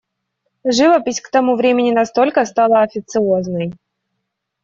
Живопись 0.65 1.21
к 1.21 1.29
тому 1.29 1.55
времени 1.55 1.91
настолько 1.91 2.43
стала 2.45 2.81
официозной. 2.81 3.71